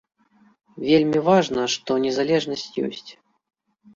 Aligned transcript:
Вельмі 0.87 1.19
важна, 1.27 1.61
што 1.75 1.91
незалежнасць 2.05 2.67
ёсць. 2.87 3.11